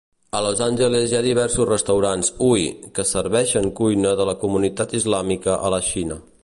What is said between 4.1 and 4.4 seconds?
de la